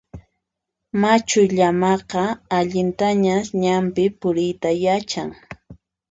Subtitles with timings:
[1.01, 2.23] Machu llamaqa
[2.57, 5.29] allintañas ñanpi puriyta yachan.